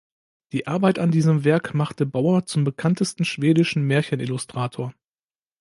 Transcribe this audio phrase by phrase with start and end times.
[0.51, 4.95] Die Arbeit an diesem Werk machte Bauer zum bekanntesten schwedischen Märchen-Illustrator.